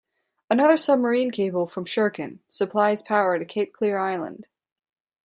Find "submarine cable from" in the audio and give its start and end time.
0.77-1.85